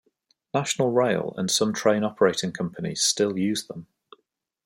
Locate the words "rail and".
0.89-1.51